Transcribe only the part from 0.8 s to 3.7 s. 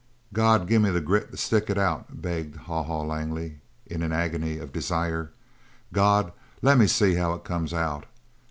the grit to stick it out," begged Haw Haw Langley